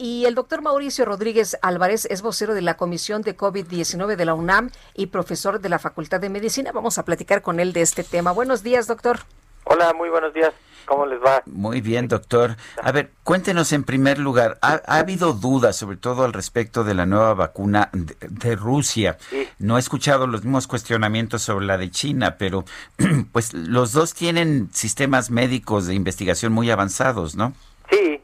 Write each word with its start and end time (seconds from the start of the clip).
Y 0.00 0.26
el 0.26 0.36
doctor 0.36 0.62
Mauricio 0.62 1.04
Rodríguez 1.04 1.58
Álvarez 1.60 2.04
es 2.04 2.22
vocero 2.22 2.54
de 2.54 2.62
la 2.62 2.76
Comisión 2.76 3.22
de 3.22 3.36
COVID-19 3.36 4.14
de 4.14 4.24
la 4.24 4.34
UNAM 4.34 4.70
y 4.94 5.06
profesor 5.06 5.60
de 5.60 5.68
la 5.68 5.80
Facultad 5.80 6.20
de 6.20 6.28
Medicina. 6.28 6.70
Vamos 6.72 6.98
a 6.98 7.04
platicar 7.04 7.42
con 7.42 7.58
él 7.58 7.72
de 7.72 7.82
este 7.82 8.04
tema. 8.04 8.30
Buenos 8.30 8.62
días, 8.62 8.86
doctor. 8.86 9.18
Hola, 9.64 9.92
muy 9.94 10.08
buenos 10.08 10.32
días. 10.32 10.54
¿Cómo 10.86 11.04
les 11.04 11.20
va? 11.20 11.42
Muy 11.46 11.80
bien, 11.80 12.06
doctor. 12.06 12.56
A 12.80 12.92
ver, 12.92 13.10
cuéntenos 13.24 13.72
en 13.72 13.82
primer 13.82 14.20
lugar, 14.20 14.56
¿ha, 14.62 14.80
habido 14.86 15.32
dudas 15.32 15.76
sobre 15.76 15.96
todo 15.96 16.24
al 16.24 16.32
respecto 16.32 16.84
de 16.84 16.94
la 16.94 17.04
nueva 17.04 17.34
vacuna 17.34 17.90
de, 17.92 18.54
Rusia? 18.54 19.18
No 19.58 19.76
he 19.76 19.80
escuchado 19.80 20.28
los 20.28 20.44
mismos 20.44 20.68
cuestionamientos 20.68 21.42
sobre 21.42 21.66
la 21.66 21.76
de 21.76 21.90
China, 21.90 22.36
pero 22.38 22.64
pues 23.32 23.52
los 23.52 23.92
dos 23.92 24.14
tienen 24.14 24.70
sistemas 24.72 25.30
médicos 25.30 25.86
de 25.86 25.94
investigación 25.94 26.52
muy 26.52 26.70
avanzados, 26.70 27.34
¿no? 27.34 27.52
Sí, 27.90 28.17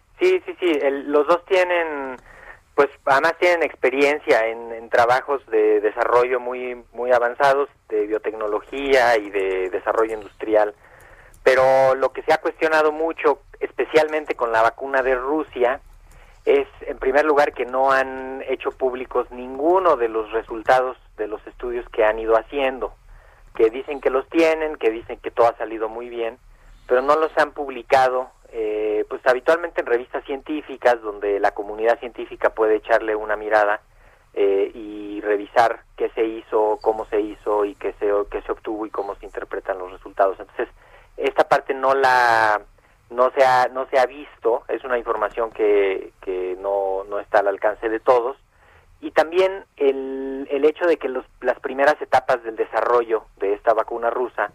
sí, 0.64 0.80
sí. 0.80 0.90
los 1.06 1.26
dos 1.26 1.44
tienen, 1.46 2.16
pues 2.74 2.88
además 3.04 3.34
tienen 3.38 3.62
experiencia 3.62 4.46
en, 4.46 4.72
en 4.72 4.88
trabajos 4.90 5.44
de 5.46 5.80
desarrollo 5.80 6.40
muy, 6.40 6.82
muy 6.92 7.12
avanzados 7.12 7.68
de 7.88 8.06
biotecnología 8.06 9.16
y 9.18 9.30
de 9.30 9.70
desarrollo 9.70 10.14
industrial 10.14 10.74
pero 11.44 11.94
lo 11.94 12.10
que 12.12 12.22
se 12.22 12.32
ha 12.32 12.38
cuestionado 12.38 12.90
mucho, 12.90 13.42
especialmente 13.60 14.34
con 14.34 14.50
la 14.50 14.62
vacuna 14.62 15.02
de 15.02 15.14
Rusia, 15.14 15.80
es 16.46 16.66
en 16.80 16.98
primer 16.98 17.26
lugar 17.26 17.52
que 17.52 17.66
no 17.66 17.92
han 17.92 18.42
hecho 18.48 18.70
públicos 18.72 19.30
ninguno 19.30 19.96
de 19.96 20.08
los 20.08 20.32
resultados 20.32 20.96
de 21.18 21.28
los 21.28 21.46
estudios 21.46 21.86
que 21.90 22.04
han 22.04 22.18
ido 22.18 22.34
haciendo, 22.36 22.94
que 23.54 23.68
dicen 23.68 24.00
que 24.00 24.10
los 24.10 24.28
tienen, 24.30 24.76
que 24.76 24.90
dicen 24.90 25.18
que 25.18 25.30
todo 25.30 25.48
ha 25.48 25.56
salido 25.58 25.90
muy 25.90 26.08
bien, 26.08 26.38
pero 26.86 27.02
no 27.02 27.14
los 27.16 27.30
han 27.36 27.52
publicado, 27.52 28.30
pues 29.08 29.20
habitualmente 29.26 29.80
en 29.80 29.86
revistas 29.86 30.24
científicas 30.24 31.00
donde 31.02 31.40
la 31.40 31.52
comunidad 31.52 31.98
científica 32.00 32.50
puede 32.50 32.76
echarle 32.76 33.14
una 33.16 33.36
mirada 33.36 33.80
eh, 34.34 34.70
y 34.74 35.20
revisar 35.20 35.80
qué 35.96 36.10
se 36.10 36.24
hizo, 36.24 36.78
cómo 36.82 37.06
se 37.06 37.20
hizo 37.20 37.64
y 37.64 37.74
qué 37.76 37.94
se, 38.00 38.10
qué 38.30 38.42
se 38.42 38.52
obtuvo 38.52 38.86
y 38.86 38.90
cómo 38.90 39.14
se 39.16 39.26
interpretan 39.26 39.78
los 39.78 39.92
resultados. 39.92 40.38
Entonces, 40.40 40.68
esta 41.16 41.44
parte 41.44 41.74
no 41.74 41.94
la 41.94 42.60
no 43.10 43.30
se 43.30 43.44
ha 43.44 43.68
no 43.68 43.86
se 43.90 43.98
ha 43.98 44.06
visto 44.06 44.64
es 44.68 44.82
una 44.82 44.98
información 44.98 45.50
que, 45.50 46.12
que 46.20 46.56
no, 46.58 47.04
no 47.04 47.20
está 47.20 47.40
al 47.40 47.48
alcance 47.48 47.88
de 47.88 48.00
todos 48.00 48.36
y 49.00 49.10
también 49.10 49.64
el, 49.76 50.48
el 50.50 50.64
hecho 50.64 50.86
de 50.86 50.96
que 50.96 51.08
los, 51.08 51.24
las 51.40 51.60
primeras 51.60 52.00
etapas 52.00 52.42
del 52.42 52.56
desarrollo 52.56 53.26
de 53.36 53.52
esta 53.52 53.74
vacuna 53.74 54.10
rusa 54.10 54.50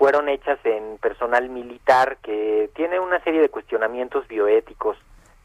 fueron 0.00 0.30
hechas 0.30 0.58
en 0.64 0.96
personal 0.96 1.50
militar 1.50 2.16
que 2.22 2.70
tiene 2.74 2.98
una 2.98 3.22
serie 3.22 3.42
de 3.42 3.50
cuestionamientos 3.50 4.26
bioéticos 4.28 4.96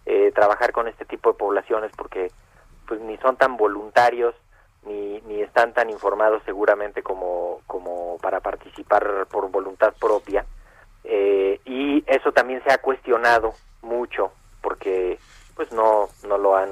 eh, 0.06 0.32
trabajar 0.34 0.72
con 0.72 0.88
este 0.88 1.04
tipo 1.04 1.34
de 1.34 1.38
poblaciones 1.38 1.92
porque 1.98 2.32
pues 2.88 3.02
ni 3.02 3.18
son 3.18 3.36
tan 3.36 3.58
voluntarios 3.58 4.34
ni, 4.86 5.20
ni 5.28 5.42
están 5.42 5.74
tan 5.74 5.90
informados 5.90 6.42
seguramente 6.46 7.04
como, 7.04 7.60
como 7.68 8.18
para 8.22 8.40
participar 8.40 9.28
por 9.30 9.52
voluntad 9.52 9.94
propia. 10.00 10.46
Eh, 11.04 11.60
y 11.66 12.06
eso 12.08 12.32
también 12.32 12.64
se 12.64 12.72
ha 12.72 12.78
cuestionado 12.78 13.56
mucho 13.82 14.32
porque 14.62 15.20
pues 15.58 15.70
no, 15.74 16.08
no 16.30 16.38
lo 16.38 16.56
han, 16.56 16.70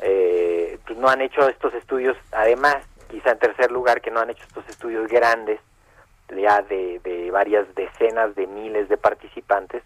eh, 0.00 0.80
pues 0.84 0.98
no 0.98 1.08
han 1.08 1.20
hecho 1.20 1.48
estos 1.48 1.72
estudios, 1.74 2.16
además, 2.32 2.78
quizá 3.08 3.30
en 3.30 3.38
tercer 3.38 3.70
lugar, 3.70 4.00
que 4.00 4.10
no 4.10 4.18
han 4.18 4.30
hecho 4.30 4.42
estos 4.42 4.68
estudios 4.68 5.06
grandes, 5.06 5.60
ya 6.28 6.62
de, 6.62 7.00
de 7.00 7.30
varias 7.30 7.72
decenas 7.74 8.34
de 8.34 8.46
miles 8.46 8.88
de 8.88 8.96
participantes, 8.96 9.82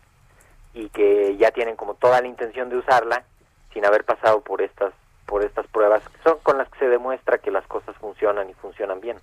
y 0.73 0.89
que 0.91 1.37
ya 1.37 1.51
tienen 1.51 1.77
como 1.77 1.95
toda 1.95 2.21
la 2.21 2.29
intención 2.29 2.69
de 2.69 2.77
usarla 2.77 3.25
sin 3.73 3.85
haber 3.85 4.05
pasado 4.05 4.41
por 4.41 4.63
estas 4.63 4.93
por 5.31 5.45
estas 5.45 5.67
pruebas, 5.69 6.03
son 6.25 6.39
con 6.43 6.59
las 6.59 6.69
que 6.71 6.81
se 6.81 6.89
demuestra 6.89 7.39
que 7.39 7.53
las 7.53 7.65
cosas 7.69 7.95
funcionan 7.97 8.51
y 8.51 8.55
funcionan 8.55 9.01
bien. 9.01 9.17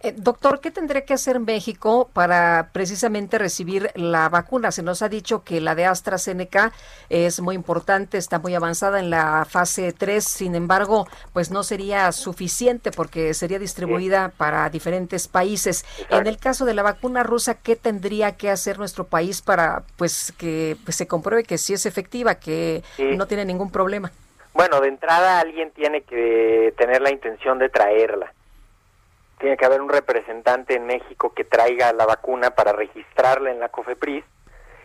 Eh, 0.00 0.14
doctor, 0.16 0.60
¿qué 0.60 0.70
tendría 0.70 1.04
que 1.04 1.12
hacer 1.12 1.38
México 1.38 2.08
para 2.14 2.70
precisamente 2.72 3.38
recibir 3.38 3.90
la 3.94 4.30
vacuna? 4.30 4.72
Se 4.72 4.82
nos 4.82 5.02
ha 5.02 5.10
dicho 5.10 5.44
que 5.44 5.60
la 5.60 5.74
de 5.74 5.84
AstraZeneca 5.84 6.72
es 7.10 7.42
muy 7.42 7.54
importante, 7.54 8.16
está 8.16 8.38
muy 8.38 8.54
avanzada 8.54 9.00
en 9.00 9.10
la 9.10 9.44
fase 9.44 9.92
3, 9.92 10.24
sin 10.24 10.54
embargo, 10.54 11.06
pues 11.34 11.50
no 11.50 11.62
sería 11.62 12.10
suficiente 12.12 12.90
porque 12.90 13.34
sería 13.34 13.58
distribuida 13.58 14.32
para 14.34 14.70
diferentes 14.70 15.28
países. 15.28 15.84
En 16.08 16.26
el 16.26 16.38
caso 16.38 16.64
de 16.64 16.72
la 16.72 16.82
vacuna 16.82 17.22
rusa, 17.22 17.54
¿qué 17.54 17.76
tendría 17.76 18.38
que 18.38 18.48
hacer 18.48 18.78
nuestro 18.78 19.04
país 19.04 19.42
para 19.42 19.82
pues 19.98 20.32
que 20.38 20.78
pues, 20.84 20.96
se 20.96 21.06
compruebe 21.06 21.44
que 21.44 21.58
sí 21.58 21.74
es 21.74 21.84
efectiva, 21.84 22.36
que 22.36 22.82
no 22.98 23.26
tiene 23.26 23.44
ningún 23.44 23.70
problema? 23.70 24.10
Bueno, 24.60 24.82
de 24.82 24.88
entrada 24.88 25.40
alguien 25.40 25.70
tiene 25.70 26.02
que 26.02 26.74
tener 26.76 27.00
la 27.00 27.10
intención 27.10 27.58
de 27.58 27.70
traerla. 27.70 28.34
Tiene 29.38 29.56
que 29.56 29.64
haber 29.64 29.80
un 29.80 29.88
representante 29.88 30.74
en 30.74 30.84
México 30.84 31.32
que 31.32 31.44
traiga 31.44 31.94
la 31.94 32.04
vacuna 32.04 32.50
para 32.50 32.72
registrarla 32.74 33.50
en 33.50 33.58
la 33.58 33.70
COFEPRIS 33.70 34.22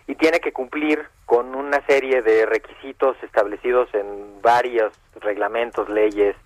y 0.07 0.15
tiene 0.15 0.39
que 0.39 0.53
cumplir 0.53 1.05
con 1.25 1.55
una 1.55 1.85
serie 1.87 2.21
de 2.21 2.45
requisitos 2.45 3.21
establecidos 3.21 3.93
en 3.93 4.41
varios 4.41 4.93
reglamentos, 5.19 5.89
leyes, 5.89 6.37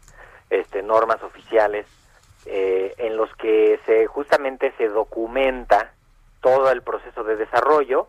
este, 0.50 0.82
normas 0.82 1.22
oficiales, 1.22 1.86
eh, 2.48 2.96
en 2.98 3.16
los 3.16 3.32
que 3.36 3.80
se 3.86 4.08
justamente 4.08 4.74
se 4.80 4.88
documenta 4.88 5.94
todo 6.42 6.72
el 6.72 6.82
proceso 6.82 7.24
de 7.24 7.36
desarrollo, 7.36 8.08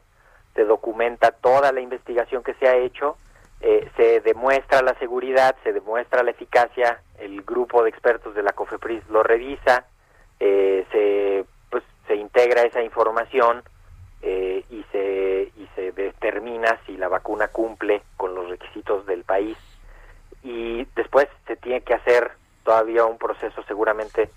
se 0.54 0.64
documenta 0.64 1.30
toda 1.30 1.72
la 1.72 1.82
investigación 1.82 2.42
que 2.42 2.54
se 2.54 2.66
ha 2.66 2.76
hecho 2.76 3.18
eh, 3.62 3.90
se 3.96 4.20
demuestra 4.20 4.80
la 4.80 4.94
seguridad, 4.94 5.54
se 5.62 5.72
demuestra 5.72 6.22
la 6.22 6.30
eficacia, 6.30 7.02
el 7.18 7.42
grupo 7.42 7.82
de 7.82 7.90
expertos 7.90 8.34
de 8.34 8.42
la 8.42 8.52
COFEPRIS 8.52 9.06
lo 9.10 9.22
revisa, 9.22 9.84
eh, 10.38 10.86
se, 10.90 11.44
pues, 11.70 11.84
se 12.06 12.16
integra 12.16 12.62
esa 12.62 12.82
información 12.82 13.62
eh, 14.22 14.64
y, 14.70 14.82
se, 14.90 15.52
y 15.56 15.68
se 15.74 15.92
determina 15.92 16.78
si 16.86 16.96
la 16.96 17.08
vacuna 17.08 17.48
cumple 17.48 18.02
con 18.16 18.34
los 18.34 18.48
requisitos 18.48 19.04
del 19.04 19.24
país. 19.24 19.58
Y 20.42 20.86
después 20.96 21.28
se 21.46 21.56
tiene 21.56 21.82
que 21.82 21.92
hacer 21.92 22.32
todavía 22.64 23.04
un 23.04 23.18
proceso 23.18 23.62
seguramente 23.64 24.30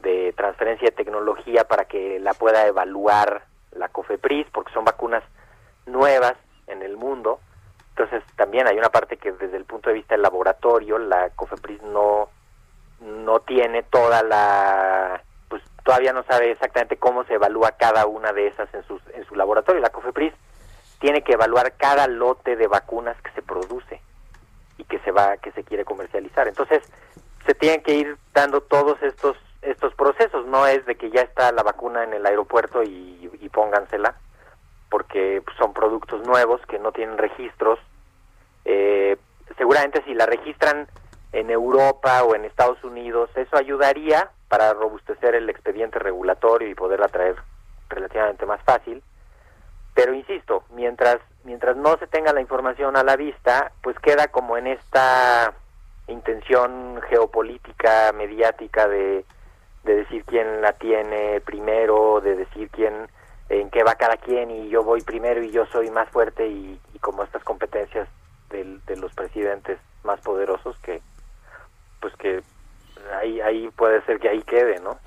de 0.00 0.32
transferencia 0.36 0.86
de 0.86 0.96
tecnología 0.96 1.64
para 1.64 1.86
que 1.86 2.20
la 2.20 2.34
pueda 2.34 2.68
evaluar 2.68 3.42
la 3.72 3.88
COFEPRIS, 3.88 4.46
porque 4.52 4.72
son 4.72 4.84
vacunas 4.84 5.24
nuevas 5.86 6.34
en 6.68 6.82
el 6.82 6.96
mundo 6.96 7.40
entonces 8.00 8.22
también 8.34 8.66
hay 8.66 8.78
una 8.78 8.88
parte 8.88 9.18
que 9.18 9.32
desde 9.32 9.58
el 9.58 9.66
punto 9.66 9.90
de 9.90 9.96
vista 9.96 10.14
del 10.14 10.22
laboratorio 10.22 10.98
la 10.98 11.28
COFEPRIS 11.30 11.82
no 11.82 12.30
no 13.00 13.40
tiene 13.40 13.82
toda 13.82 14.22
la 14.22 15.22
pues 15.48 15.62
todavía 15.84 16.14
no 16.14 16.22
sabe 16.24 16.52
exactamente 16.52 16.96
cómo 16.96 17.24
se 17.24 17.34
evalúa 17.34 17.72
cada 17.72 18.06
una 18.06 18.32
de 18.32 18.46
esas 18.46 18.72
en 18.72 18.84
sus 18.84 19.02
en 19.12 19.26
su 19.26 19.34
laboratorio. 19.34 19.82
La 19.82 19.90
COFEPRIS 19.90 20.32
tiene 20.98 21.22
que 21.22 21.32
evaluar 21.32 21.74
cada 21.76 22.06
lote 22.06 22.56
de 22.56 22.68
vacunas 22.68 23.20
que 23.22 23.32
se 23.32 23.42
produce 23.42 24.00
y 24.78 24.84
que 24.84 24.98
se 25.00 25.10
va 25.10 25.36
que 25.36 25.52
se 25.52 25.64
quiere 25.64 25.84
comercializar. 25.84 26.48
Entonces, 26.48 26.80
se 27.44 27.54
tienen 27.54 27.82
que 27.82 27.94
ir 27.94 28.16
dando 28.32 28.62
todos 28.62 29.02
estos 29.02 29.36
estos 29.60 29.94
procesos, 29.94 30.46
no 30.46 30.66
es 30.66 30.86
de 30.86 30.94
que 30.94 31.10
ya 31.10 31.20
está 31.20 31.52
la 31.52 31.62
vacuna 31.62 32.02
en 32.04 32.14
el 32.14 32.24
aeropuerto 32.24 32.82
y, 32.82 33.30
y 33.40 33.48
póngansela, 33.50 34.14
porque 34.88 35.42
son 35.58 35.74
productos 35.74 36.26
nuevos 36.26 36.62
que 36.66 36.78
no 36.78 36.92
tienen 36.92 37.18
registros 37.18 37.78
seguramente 39.60 40.02
si 40.04 40.14
la 40.14 40.24
registran 40.24 40.88
en 41.32 41.50
Europa 41.50 42.24
o 42.24 42.34
en 42.34 42.46
Estados 42.46 42.82
Unidos, 42.82 43.28
eso 43.34 43.58
ayudaría 43.58 44.30
para 44.48 44.72
robustecer 44.72 45.34
el 45.34 45.50
expediente 45.50 45.98
regulatorio 45.98 46.66
y 46.66 46.74
poderla 46.74 47.08
traer 47.08 47.36
relativamente 47.90 48.46
más 48.46 48.62
fácil. 48.62 49.02
Pero 49.92 50.14
insisto, 50.14 50.64
mientras 50.74 51.18
mientras 51.44 51.76
no 51.76 51.98
se 51.98 52.06
tenga 52.06 52.32
la 52.32 52.40
información 52.40 52.96
a 52.96 53.04
la 53.04 53.16
vista, 53.16 53.70
pues 53.82 53.98
queda 53.98 54.28
como 54.28 54.56
en 54.56 54.66
esta 54.66 55.52
intención 56.06 56.98
geopolítica, 57.10 58.12
mediática 58.14 58.88
de, 58.88 59.26
de 59.84 59.94
decir 59.94 60.24
quién 60.24 60.62
la 60.62 60.72
tiene 60.72 61.42
primero, 61.42 62.22
de 62.22 62.34
decir 62.34 62.70
quién 62.70 63.10
en 63.50 63.68
qué 63.68 63.84
va 63.84 63.96
cada 63.96 64.16
quien 64.16 64.50
y 64.50 64.70
yo 64.70 64.82
voy 64.84 65.02
primero 65.02 65.42
y 65.42 65.50
yo 65.50 65.66
soy 65.66 65.90
más 65.90 66.08
fuerte 66.08 66.48
y 66.48 66.80
como 67.02 67.24
estas 67.24 67.44
competencias 67.44 68.08
de 68.50 68.96
los 68.96 69.14
presidentes 69.14 69.78
más 70.04 70.20
poderosos 70.20 70.76
que 70.80 71.00
pues 72.00 72.14
que 72.16 72.42
ahí, 73.20 73.40
ahí 73.40 73.70
puede 73.76 74.02
ser 74.02 74.18
que 74.18 74.28
ahí 74.28 74.42
quede, 74.42 74.80
¿no? 74.80 74.98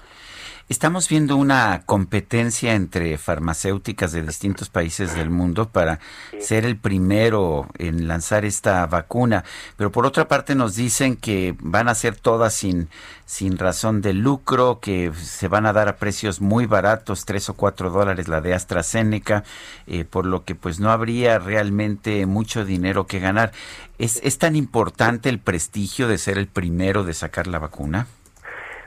Estamos 0.70 1.10
viendo 1.10 1.36
una 1.36 1.84
competencia 1.86 2.74
entre 2.74 3.18
farmacéuticas 3.18 4.14
de 4.14 4.24
distintos 4.24 4.70
países 4.70 5.14
del 5.14 5.30
mundo 5.30 5.68
para 5.68 6.00
ser 6.40 6.64
el 6.64 6.78
primero 6.78 7.68
en 7.78 8.08
lanzar 8.08 8.46
esta 8.46 8.86
vacuna, 8.86 9.44
pero 9.76 9.92
por 9.92 10.06
otra 10.06 10.30
parte 10.30 10.56
nos 10.56 10.76
dicen 10.76 11.18
que 11.18 11.54
van 11.60 11.90
a 11.90 11.96
ser 11.96 12.16
todas 12.16 12.54
sin, 12.54 12.88
sin 13.26 13.58
razón 13.58 14.02
de 14.02 14.14
lucro, 14.14 14.80
que 14.80 15.12
se 15.22 15.50
van 15.50 15.66
a 15.66 15.74
dar 15.74 15.90
a 15.90 15.98
precios 15.98 16.40
muy 16.40 16.66
baratos, 16.66 17.26
tres 17.26 17.50
o 17.50 17.56
cuatro 17.56 17.90
dólares 17.90 18.30
la 18.30 18.40
de 18.40 18.54
AstraZeneca, 18.54 19.44
eh, 19.86 20.06
por 20.06 20.26
lo 20.26 20.46
que 20.46 20.56
pues 20.56 20.80
no 20.80 20.92
habría 20.92 21.40
realmente 21.40 22.26
mucho 22.26 22.64
dinero 22.64 23.06
que 23.06 23.20
ganar. 23.20 23.52
¿Es, 23.98 24.22
¿Es 24.24 24.38
tan 24.38 24.56
importante 24.56 25.28
el 25.28 25.40
prestigio 25.40 26.08
de 26.08 26.18
ser 26.18 26.38
el 26.38 26.48
primero 26.48 27.04
de 27.04 27.14
sacar 27.14 27.48
la 27.48 27.60
vacuna? 27.60 28.08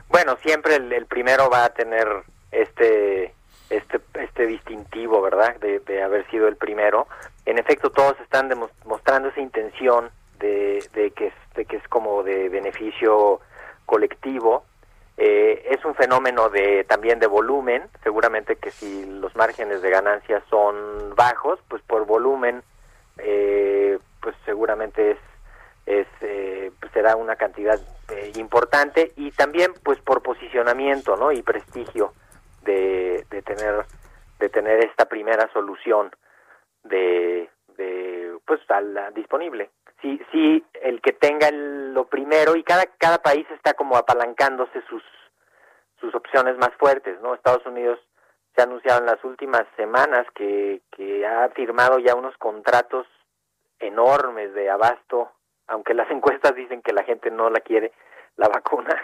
Bueno, 0.09 0.37
siempre 0.43 0.75
el, 0.75 1.05
primero 1.05 1.49
va 1.49 1.65
a 1.65 1.73
tener 1.73 2.07
este 2.51 3.33
este 3.69 3.99
este 4.13 4.47
distintivo, 4.47 5.21
¿verdad? 5.21 5.55
De, 5.57 5.79
de, 5.79 6.01
haber 6.01 6.29
sido 6.29 6.47
el 6.47 6.55
primero. 6.55 7.07
En 7.45 7.57
efecto, 7.59 7.89
todos 7.91 8.19
están 8.21 8.47
demostrando 8.49 9.29
esa 9.29 9.41
intención 9.41 10.09
de, 10.39 10.83
de, 10.93 11.11
que, 11.11 11.33
de 11.55 11.65
que 11.65 11.77
es 11.77 11.87
como 11.87 12.23
de 12.23 12.49
beneficio 12.49 13.41
colectivo. 13.85 14.63
Eh, 15.17 15.67
es 15.71 15.83
un 15.83 15.95
fenómeno 15.95 16.49
de 16.49 16.85
también 16.85 17.19
de 17.19 17.27
volumen. 17.27 17.83
Seguramente 18.03 18.55
que 18.55 18.71
si 18.71 19.05
los 19.05 19.35
márgenes 19.35 19.81
de 19.81 19.89
ganancia 19.89 20.41
son 20.49 21.15
bajos, 21.15 21.59
pues 21.67 21.81
por 21.81 22.05
volumen, 22.05 22.63
eh, 23.17 23.97
pues 24.21 24.35
seguramente 24.45 25.11
es 25.11 25.17
es 25.87 26.07
eh, 26.21 26.71
pues 26.79 26.91
será 26.91 27.15
una 27.15 27.35
cantidad 27.35 27.79
eh, 28.09 28.31
importante 28.35 29.11
y 29.17 29.31
también 29.31 29.73
pues 29.83 29.99
por 29.99 30.21
posicionamiento 30.21 31.17
no 31.17 31.31
y 31.31 31.41
prestigio 31.41 32.13
de, 32.61 33.25
de 33.29 33.41
tener 33.41 33.85
de 34.39 34.49
tener 34.49 34.85
esta 34.85 35.05
primera 35.05 35.51
solución 35.51 36.11
de, 36.83 37.49
de 37.75 38.37
pues 38.45 38.61
la 38.69 39.11
disponible. 39.11 39.71
Sí 40.01 40.21
sí 40.31 40.63
el 40.81 41.01
que 41.01 41.13
tenga 41.13 41.51
lo 41.51 42.07
primero 42.07 42.55
y 42.55 42.63
cada 42.63 42.85
cada 42.97 43.17
país 43.17 43.45
está 43.51 43.73
como 43.73 43.97
apalancándose 43.97 44.81
sus 44.89 45.03
sus 45.99 46.13
opciones 46.15 46.57
más 46.57 46.71
fuertes 46.79 47.19
no 47.21 47.33
Estados 47.33 47.65
Unidos 47.65 47.99
se 48.55 48.61
ha 48.61 48.65
anunciado 48.65 48.99
en 48.99 49.07
las 49.07 49.23
últimas 49.23 49.63
semanas 49.75 50.25
que 50.33 50.81
que 50.91 51.25
ha 51.25 51.49
firmado 51.49 51.99
ya 51.99 52.15
unos 52.15 52.37
contratos 52.37 53.05
enormes 53.79 54.53
de 54.53 54.69
abasto 54.69 55.31
aunque 55.67 55.93
las 55.93 56.09
encuestas 56.09 56.55
dicen 56.55 56.81
que 56.81 56.93
la 56.93 57.03
gente 57.03 57.29
no 57.31 57.49
la 57.49 57.59
quiere, 57.59 57.91
la 58.35 58.47
vacuna, 58.53 58.95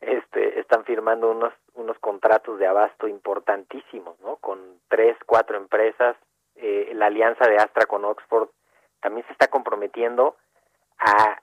este, 0.00 0.60
están 0.60 0.84
firmando 0.84 1.30
unos, 1.30 1.52
unos 1.74 1.98
contratos 1.98 2.58
de 2.58 2.66
abasto 2.66 3.08
importantísimos, 3.08 4.18
¿no? 4.20 4.36
Con 4.36 4.80
tres, 4.88 5.16
cuatro 5.26 5.56
empresas. 5.56 6.16
Eh, 6.56 6.92
la 6.94 7.06
alianza 7.06 7.46
de 7.48 7.56
Astra 7.56 7.86
con 7.86 8.04
Oxford 8.04 8.48
también 9.00 9.26
se 9.26 9.32
está 9.32 9.48
comprometiendo 9.48 10.36
a 10.98 11.40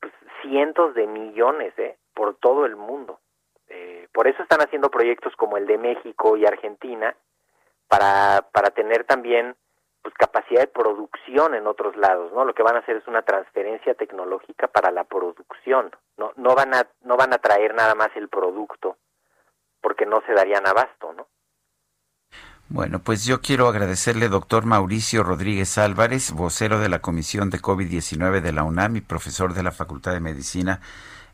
pues, 0.00 0.12
cientos 0.42 0.94
de 0.94 1.06
millones, 1.06 1.76
¿eh? 1.78 1.96
Por 2.14 2.36
todo 2.36 2.64
el 2.64 2.76
mundo. 2.76 3.20
Eh, 3.68 4.08
por 4.12 4.28
eso 4.28 4.42
están 4.42 4.60
haciendo 4.60 4.90
proyectos 4.90 5.34
como 5.36 5.56
el 5.56 5.66
de 5.66 5.78
México 5.78 6.36
y 6.36 6.46
Argentina 6.46 7.14
para, 7.88 8.46
para 8.52 8.70
tener 8.70 9.04
también 9.04 9.56
pues 10.06 10.14
capacidad 10.14 10.60
de 10.60 10.68
producción 10.68 11.56
en 11.56 11.66
otros 11.66 11.96
lados, 11.96 12.32
¿no? 12.32 12.44
Lo 12.44 12.54
que 12.54 12.62
van 12.62 12.76
a 12.76 12.78
hacer 12.78 12.94
es 12.94 13.08
una 13.08 13.22
transferencia 13.22 13.92
tecnológica 13.94 14.68
para 14.68 14.92
la 14.92 15.02
producción. 15.02 15.90
No 16.16 16.30
no 16.36 16.54
van 16.54 16.74
a 16.74 16.86
no 17.02 17.16
van 17.16 17.34
a 17.34 17.38
traer 17.38 17.74
nada 17.74 17.96
más 17.96 18.10
el 18.14 18.28
producto 18.28 18.98
porque 19.80 20.06
no 20.06 20.22
se 20.24 20.32
darían 20.32 20.64
abasto, 20.64 21.12
¿no? 21.12 21.26
Bueno, 22.68 23.00
pues 23.00 23.26
yo 23.26 23.40
quiero 23.40 23.66
agradecerle, 23.66 24.28
doctor 24.28 24.64
Mauricio 24.64 25.24
Rodríguez 25.24 25.76
Álvarez, 25.76 26.30
vocero 26.30 26.78
de 26.78 26.88
la 26.88 27.00
Comisión 27.00 27.50
de 27.50 27.58
COVID-19 27.58 28.42
de 28.42 28.52
la 28.52 28.62
UNAM 28.62 28.94
y 28.94 29.00
profesor 29.00 29.54
de 29.54 29.64
la 29.64 29.72
Facultad 29.72 30.12
de 30.12 30.20
Medicina, 30.20 30.82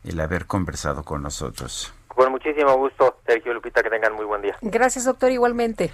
el 0.03 0.19
haber 0.19 0.47
conversado 0.47 1.03
con 1.03 1.21
nosotros. 1.21 1.93
Con 2.07 2.31
muchísimo 2.31 2.75
gusto, 2.75 3.19
Sergio 3.27 3.53
Lupita, 3.53 3.83
que 3.83 3.91
tengan 3.91 4.13
muy 4.13 4.25
buen 4.25 4.41
día. 4.41 4.57
Gracias, 4.61 5.05
doctor, 5.05 5.29
igualmente. 5.29 5.93